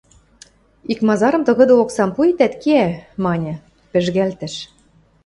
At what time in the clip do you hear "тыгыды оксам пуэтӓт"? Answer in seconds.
1.47-2.53